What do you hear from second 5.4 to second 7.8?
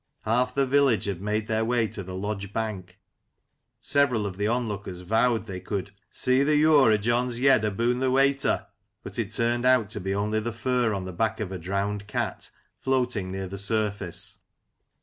they could" see th' yure o' John's yed